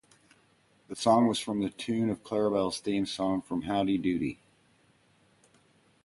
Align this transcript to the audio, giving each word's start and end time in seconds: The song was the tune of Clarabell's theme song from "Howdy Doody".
The 0.87 0.95
song 0.95 1.27
was 1.27 1.45
the 1.45 1.71
tune 1.77 2.09
of 2.09 2.23
Clarabell's 2.23 2.79
theme 2.79 3.05
song 3.05 3.39
from 3.43 3.61
"Howdy 3.61 3.99
Doody". 3.99 4.39